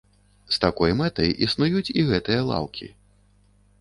З 0.55 0.57
такой 0.63 0.95
мэтай 1.01 1.29
існуюць 1.47 1.93
і 1.99 2.07
гэтыя 2.11 2.41
лаўкі. 2.51 2.87